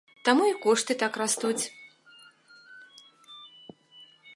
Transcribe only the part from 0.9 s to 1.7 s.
так растуць.